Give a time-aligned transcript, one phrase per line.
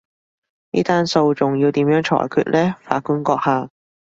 [0.71, 3.69] 呢單訴訟要點樣裁決呢，法官閣下？